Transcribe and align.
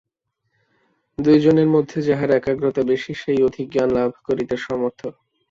দুইজনের 1.17 1.67
মধ্যে 1.67 1.97
যাহার 2.07 2.29
একাগ্রতা 2.31 2.81
বেশী, 2.83 3.11
সেই 3.15 3.39
অধিক 3.47 3.65
জ্ঞান 3.73 3.89
লাভ 3.97 4.11
করিতে 4.27 4.55
সমর্থ। 4.65 5.01